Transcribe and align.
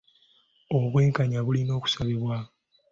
Obwenkanya 0.75 1.39
bulina 1.45 1.71
okusabibwa. 1.79 2.37